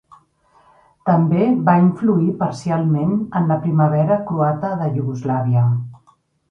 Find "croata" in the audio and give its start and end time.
4.33-4.75